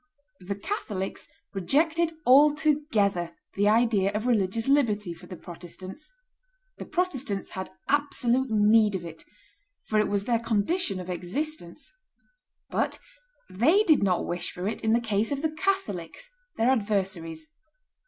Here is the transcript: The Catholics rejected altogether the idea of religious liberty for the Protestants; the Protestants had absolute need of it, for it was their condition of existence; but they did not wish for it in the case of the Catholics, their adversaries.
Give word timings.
The 0.39 0.55
Catholics 0.55 1.27
rejected 1.53 2.13
altogether 2.25 3.35
the 3.53 3.69
idea 3.69 4.11
of 4.13 4.25
religious 4.25 4.67
liberty 4.67 5.13
for 5.13 5.27
the 5.27 5.35
Protestants; 5.35 6.11
the 6.79 6.85
Protestants 6.85 7.51
had 7.51 7.69
absolute 7.87 8.49
need 8.49 8.95
of 8.95 9.05
it, 9.05 9.23
for 9.85 9.99
it 9.99 10.07
was 10.07 10.25
their 10.25 10.39
condition 10.39 10.99
of 10.99 11.07
existence; 11.11 11.93
but 12.71 12.97
they 13.47 13.83
did 13.83 14.01
not 14.01 14.25
wish 14.25 14.49
for 14.49 14.67
it 14.67 14.83
in 14.83 14.93
the 14.93 14.99
case 15.01 15.31
of 15.31 15.43
the 15.43 15.51
Catholics, 15.51 16.31
their 16.57 16.71
adversaries. 16.71 17.45